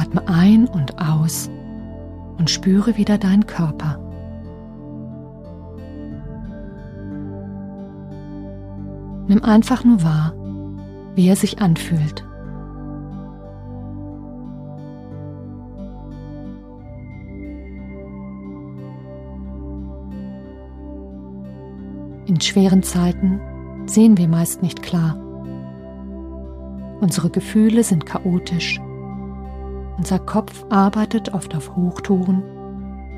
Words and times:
Atme 0.00 0.26
ein 0.28 0.66
und 0.66 0.98
aus 0.98 1.50
und 2.38 2.48
spüre 2.48 2.96
wieder 2.96 3.18
deinen 3.18 3.46
Körper. 3.46 3.98
Nimm 9.28 9.44
einfach 9.44 9.84
nur 9.84 10.02
wahr, 10.02 10.32
wie 11.14 11.28
er 11.28 11.36
sich 11.36 11.60
anfühlt. 11.60 12.24
In 22.26 22.40
schweren 22.40 22.82
Zeiten 22.82 23.40
sehen 23.86 24.16
wir 24.16 24.28
meist 24.28 24.62
nicht 24.62 24.82
klar. 24.82 25.16
Unsere 27.00 27.28
Gefühle 27.28 27.82
sind 27.84 28.06
chaotisch. 28.06 28.80
Unser 29.98 30.18
Kopf 30.18 30.64
arbeitet 30.70 31.34
oft 31.34 31.54
auf 31.54 31.76
Hochtouren, 31.76 32.42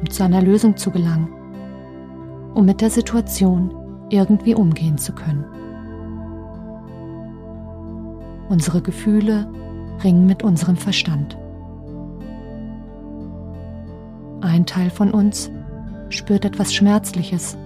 um 0.00 0.10
zu 0.10 0.24
einer 0.24 0.42
Lösung 0.42 0.76
zu 0.76 0.90
gelangen, 0.90 1.28
um 2.54 2.64
mit 2.66 2.80
der 2.80 2.90
Situation 2.90 3.74
irgendwie 4.10 4.54
umgehen 4.54 4.98
zu 4.98 5.12
können. 5.12 5.44
Unsere 8.48 8.80
Gefühle 8.80 9.48
ringen 10.04 10.26
mit 10.26 10.42
unserem 10.42 10.76
Verstand. 10.76 11.36
Ein 14.40 14.66
Teil 14.66 14.90
von 14.90 15.10
uns 15.10 15.50
spürt 16.08 16.44
etwas 16.44 16.72
Schmerzliches, 16.72 17.56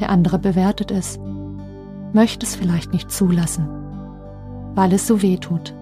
der 0.00 0.10
andere 0.10 0.38
bewertet 0.38 0.90
es, 0.90 1.18
möchte 2.12 2.46
es 2.46 2.56
vielleicht 2.56 2.92
nicht 2.92 3.10
zulassen, 3.10 3.68
weil 4.74 4.92
es 4.92 5.06
so 5.06 5.20
weh 5.20 5.36
tut. 5.36 5.74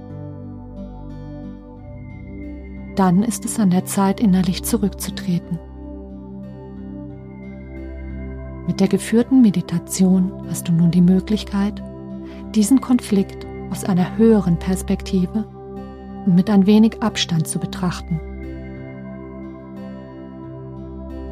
Dann 2.96 3.22
ist 3.22 3.44
es 3.44 3.58
an 3.58 3.70
der 3.70 3.84
Zeit, 3.86 4.20
innerlich 4.20 4.64
zurückzutreten. 4.64 5.58
Mit 8.66 8.80
der 8.80 8.88
geführten 8.88 9.40
Meditation 9.40 10.32
hast 10.48 10.68
du 10.68 10.72
nun 10.72 10.90
die 10.90 11.00
Möglichkeit, 11.00 11.82
diesen 12.54 12.80
Konflikt 12.80 13.46
aus 13.70 13.84
einer 13.84 14.16
höheren 14.16 14.58
Perspektive 14.58 15.44
und 16.26 16.34
mit 16.34 16.48
ein 16.50 16.66
wenig 16.66 17.02
Abstand 17.02 17.48
zu 17.48 17.58
betrachten. 17.58 18.20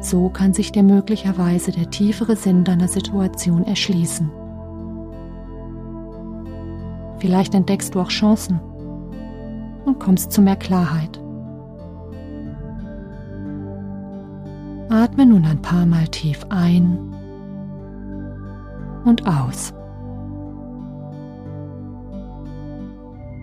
So 0.01 0.29
kann 0.29 0.53
sich 0.53 0.71
dir 0.71 0.83
möglicherweise 0.83 1.71
der 1.71 1.89
tiefere 1.89 2.35
Sinn 2.35 2.63
deiner 2.63 2.87
Situation 2.87 3.63
erschließen. 3.63 4.31
Vielleicht 7.19 7.53
entdeckst 7.53 7.93
du 7.93 7.99
auch 7.99 8.09
Chancen 8.09 8.59
und 9.85 9.99
kommst 9.99 10.31
zu 10.31 10.41
mehr 10.41 10.55
Klarheit. 10.55 11.20
Atme 14.91 15.25
nun 15.25 15.45
ein 15.45 15.61
paar 15.61 15.85
Mal 15.85 16.05
tief 16.09 16.45
ein 16.49 17.15
und 19.05 19.25
aus. 19.25 19.73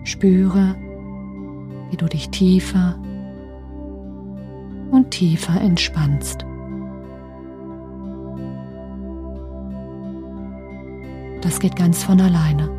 Spüre, 0.03 0.75
wie 1.89 1.97
du 1.97 2.05
dich 2.05 2.29
tiefer 2.29 2.99
und 4.91 5.09
tiefer 5.09 5.59
entspannst. 5.59 6.45
Das 11.41 11.59
geht 11.59 11.75
ganz 11.75 12.03
von 12.03 12.21
alleine. 12.21 12.69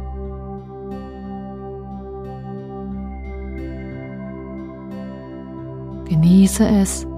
Genieße 6.05 6.69
es, 6.69 7.10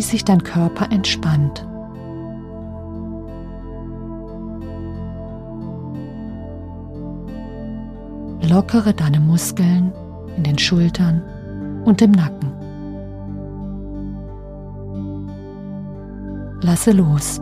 wie 0.00 0.02
sich 0.02 0.24
dein 0.24 0.42
Körper 0.42 0.90
entspannt. 0.90 1.68
Lockere 8.48 8.94
deine 8.94 9.20
Muskeln 9.20 9.92
in 10.38 10.44
den 10.44 10.56
Schultern 10.56 11.20
und 11.84 12.00
im 12.00 12.12
Nacken. 12.12 12.50
Lasse 16.62 16.92
los. 16.92 17.38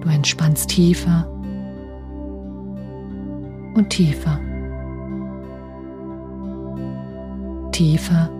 Du 0.00 0.08
entspannst 0.08 0.68
tiefer 0.68 1.28
und 3.76 3.88
tiefer. 3.88 4.40
Tiefer 7.82 8.30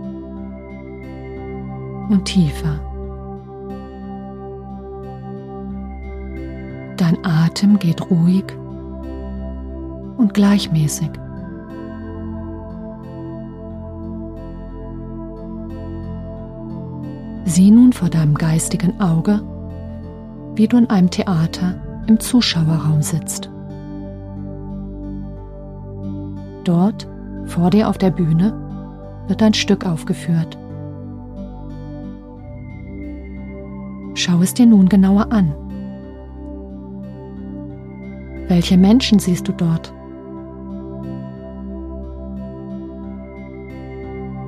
und 2.11 2.23
tiefer. 2.27 2.79
Dein 6.97 7.19
Atem 7.25 7.77
geht 7.81 8.09
ruhig 8.09 8.45
und 10.17 10.33
gleichmäßig. 10.33 11.11
Sieh 17.45 17.73
nun 17.73 17.93
vor 17.93 18.11
deinem 18.11 18.35
geistigen 18.35 19.01
Auge, 19.01 19.43
wie 20.55 20.69
du 20.69 20.77
in 20.77 20.89
einem 20.89 21.11
Theater 21.11 21.83
im 22.07 22.21
Zuschauerraum 22.21 23.03
sitzt. 23.03 23.51
Dort, 26.63 27.09
vor 27.47 27.71
dir 27.71 27.89
auf 27.89 27.99
der 27.99 28.13
Bühne, 28.13 28.62
wird 29.33 29.43
ein 29.43 29.55
Stück 29.55 29.87
aufgeführt. 29.87 30.59
Schau 34.15 34.43
es 34.43 34.53
dir 34.53 34.67
nun 34.67 34.91
genauer 34.91 35.33
an. 35.33 35.55
Welche 38.49 38.77
Menschen 38.77 39.19
siehst 39.19 39.49
du 39.49 39.53
dort? 39.53 39.91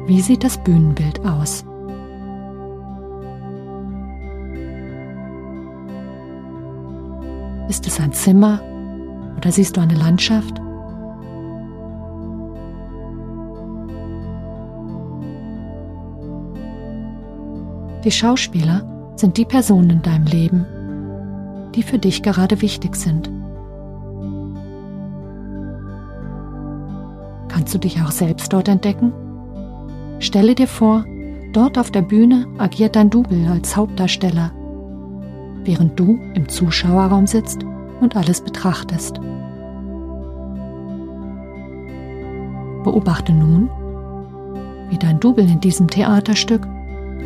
Wie 0.06 0.20
sieht 0.20 0.44
das 0.44 0.62
Bühnenbild 0.62 1.24
aus? 1.24 1.64
Ist 7.70 7.86
es 7.86 7.98
ein 7.98 8.12
Zimmer 8.12 8.60
oder 9.38 9.50
siehst 9.50 9.78
du 9.78 9.80
eine 9.80 9.94
Landschaft? 9.94 10.60
Die 18.04 18.10
Schauspieler 18.10 18.82
sind 19.16 19.36
die 19.36 19.44
Personen 19.44 19.90
in 19.90 20.02
deinem 20.02 20.26
Leben, 20.26 20.66
die 21.74 21.82
für 21.82 21.98
dich 21.98 22.22
gerade 22.22 22.60
wichtig 22.60 22.96
sind. 22.96 23.30
Kannst 27.48 27.74
du 27.74 27.78
dich 27.78 28.00
auch 28.02 28.10
selbst 28.10 28.52
dort 28.52 28.68
entdecken? 28.68 29.12
Stelle 30.18 30.54
dir 30.54 30.68
vor, 30.68 31.04
dort 31.52 31.78
auf 31.78 31.90
der 31.90 32.02
Bühne 32.02 32.46
agiert 32.58 32.96
dein 32.96 33.10
Double 33.10 33.46
als 33.48 33.76
Hauptdarsteller 33.76 34.52
während 35.64 35.98
du 35.98 36.18
im 36.34 36.48
Zuschauerraum 36.48 37.26
sitzt 37.26 37.64
und 38.00 38.16
alles 38.16 38.40
betrachtest. 38.40 39.20
Beobachte 42.84 43.32
nun, 43.32 43.70
wie 44.90 44.98
dein 44.98 45.20
Double 45.20 45.48
in 45.48 45.60
diesem 45.60 45.88
Theaterstück 45.88 46.66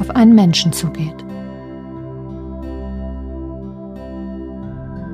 auf 0.00 0.11
einen 0.11 0.35
Menschen 0.35 0.73
zugeht. 0.73 1.25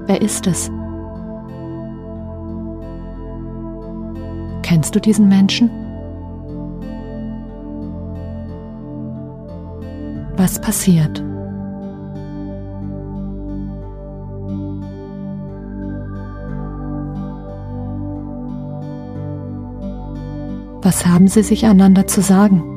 Wer 0.07 0.21
ist 0.21 0.47
es? 0.47 0.71
Kennst 4.63 4.95
du 4.95 5.01
diesen 5.01 5.29
Menschen? 5.29 5.71
Was 10.37 10.61
passiert? 10.61 11.23
Was 20.83 21.07
haben 21.07 21.29
sie 21.29 21.43
sich 21.43 21.65
einander 21.65 22.07
zu 22.07 22.21
sagen? 22.21 22.74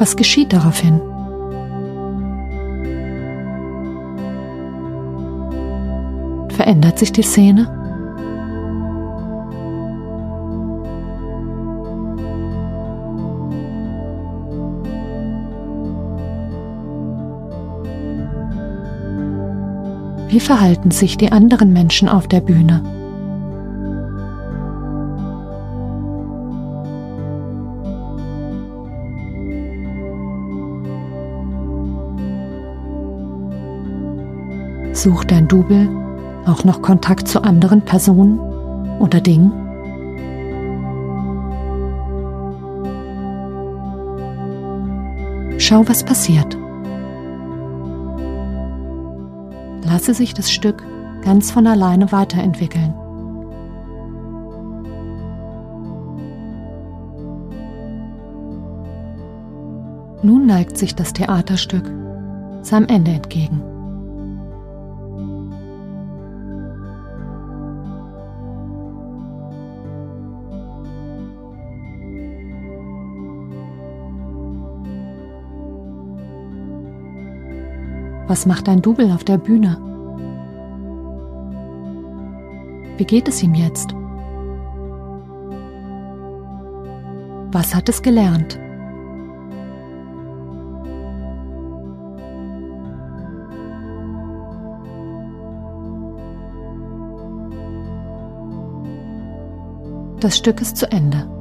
Was 0.00 0.16
geschieht 0.16 0.54
daraufhin? 0.54 0.98
Verändert 6.48 6.98
sich 6.98 7.12
die 7.12 7.22
Szene? 7.22 7.68
Wie 20.28 20.40
verhalten 20.40 20.90
sich 20.90 21.18
die 21.18 21.30
anderen 21.30 21.74
Menschen 21.74 22.08
auf 22.08 22.26
der 22.26 22.40
Bühne? 22.40 22.99
Sucht 35.00 35.30
dein 35.30 35.48
Double 35.48 35.88
auch 36.44 36.62
noch 36.64 36.82
Kontakt 36.82 37.26
zu 37.26 37.42
anderen 37.42 37.80
Personen 37.80 38.38
oder 38.98 39.22
Dingen? 39.22 39.50
Schau, 45.56 45.88
was 45.88 46.04
passiert. 46.04 46.54
Lasse 49.86 50.12
sich 50.12 50.34
das 50.34 50.52
Stück 50.52 50.84
ganz 51.24 51.50
von 51.50 51.66
alleine 51.66 52.12
weiterentwickeln. 52.12 52.92
Nun 60.22 60.44
neigt 60.44 60.76
sich 60.76 60.94
das 60.94 61.14
Theaterstück 61.14 61.90
seinem 62.60 62.88
Ende 62.88 63.12
entgegen. 63.12 63.69
Was 78.30 78.46
macht 78.46 78.68
dein 78.68 78.80
Double 78.80 79.10
auf 79.10 79.24
der 79.24 79.38
Bühne? 79.38 79.76
Wie 82.96 83.04
geht 83.04 83.26
es 83.26 83.42
ihm 83.42 83.54
jetzt? 83.54 83.92
Was 87.50 87.74
hat 87.74 87.88
es 87.88 88.00
gelernt? 88.00 88.56
Das 100.20 100.36
Stück 100.36 100.60
ist 100.60 100.76
zu 100.76 100.88
Ende. 100.92 101.39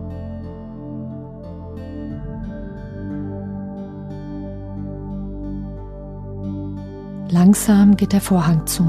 Langsam 7.50 7.98
geht 7.98 8.14
der 8.14 8.22
Vorhang 8.22 8.68
zu. 8.68 8.84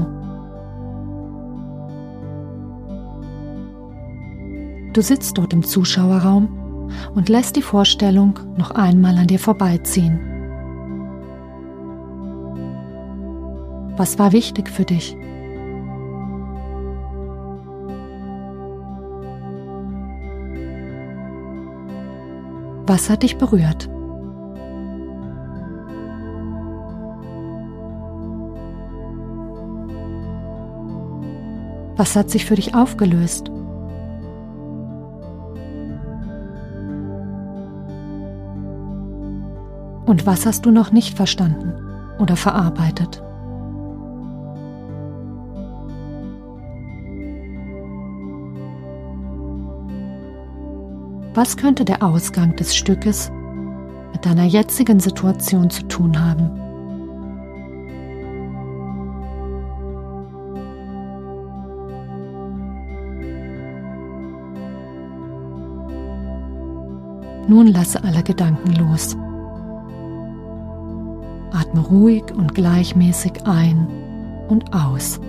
Du 4.93 5.01
sitzt 5.01 5.35
dort 5.39 5.51
im 5.51 5.63
Zuschauerraum 5.63 6.91
und 7.15 7.27
lässt 7.27 7.55
die 7.55 7.63
Vorstellung 7.63 8.37
noch 8.57 8.69
einmal 8.69 9.17
an 9.17 9.25
dir 9.25 9.39
vorbeiziehen. 9.39 10.19
Was 13.97 14.19
war 14.19 14.31
wichtig 14.31 14.69
für 14.69 14.85
dich? 14.85 15.17
Was 22.85 23.09
hat 23.09 23.23
dich 23.23 23.39
berührt? 23.39 23.89
Was 32.01 32.15
hat 32.15 32.31
sich 32.31 32.45
für 32.45 32.55
dich 32.55 32.73
aufgelöst? 32.73 33.49
Und 40.07 40.25
was 40.25 40.47
hast 40.47 40.65
du 40.65 40.71
noch 40.71 40.91
nicht 40.91 41.15
verstanden 41.15 41.75
oder 42.17 42.35
verarbeitet? 42.35 43.21
Was 51.35 51.55
könnte 51.55 51.85
der 51.85 52.01
Ausgang 52.01 52.55
des 52.55 52.75
Stückes 52.75 53.31
mit 54.11 54.25
deiner 54.25 54.45
jetzigen 54.45 54.99
Situation 54.99 55.69
zu 55.69 55.83
tun 55.83 56.19
haben? 56.19 56.70
Nun 67.47 67.67
lasse 67.67 68.03
alle 68.03 68.23
Gedanken 68.23 68.73
los. 68.75 69.17
Atme 71.51 71.81
ruhig 71.81 72.23
und 72.35 72.55
gleichmäßig 72.55 73.45
ein 73.45 73.87
und 74.47 74.73
aus. 74.73 75.19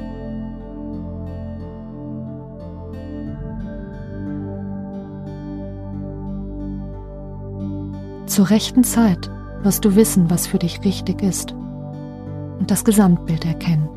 Zur 8.27 8.51
rechten 8.51 8.85
Zeit 8.85 9.31
wirst 9.63 9.85
du 9.85 9.95
wissen, 9.95 10.31
was 10.31 10.47
für 10.47 10.59
dich 10.59 10.83
richtig 10.85 11.23
ist 11.23 11.53
und 11.53 12.71
das 12.71 12.85
Gesamtbild 12.85 13.45
erkennen. 13.45 13.89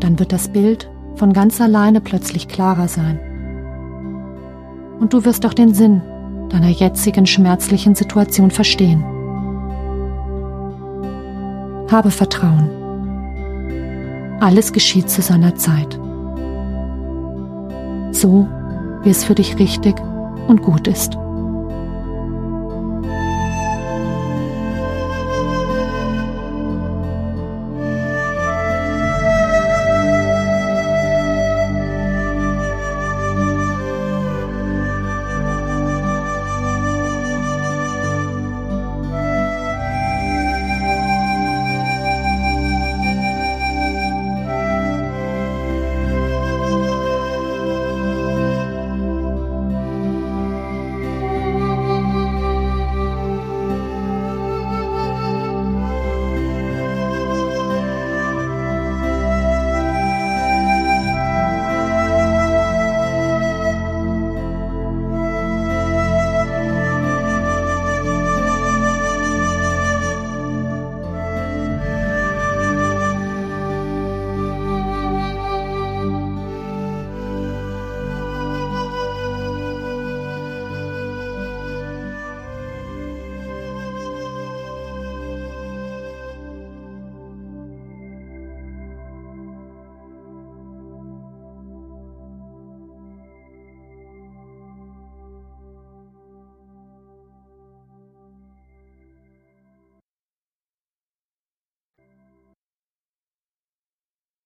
Dann 0.00 0.18
wird 0.18 0.32
das 0.32 0.48
Bild 0.48 0.90
von 1.16 1.32
ganz 1.32 1.60
alleine 1.60 2.00
plötzlich 2.00 2.48
klarer 2.48 2.88
sein 2.88 3.18
und 5.02 5.12
du 5.12 5.24
wirst 5.24 5.44
auch 5.44 5.52
den 5.52 5.74
Sinn 5.74 6.00
deiner 6.48 6.68
jetzigen 6.68 7.26
schmerzlichen 7.26 7.96
Situation 7.96 8.52
verstehen. 8.52 9.02
Habe 11.90 12.12
Vertrauen. 12.12 12.70
Alles 14.38 14.72
geschieht 14.72 15.10
zu 15.10 15.20
seiner 15.20 15.56
Zeit. 15.56 15.98
So, 18.12 18.46
wie 19.02 19.10
es 19.10 19.24
für 19.24 19.34
dich 19.34 19.58
richtig 19.58 19.96
und 20.46 20.62
gut 20.62 20.86
ist. 20.86 21.18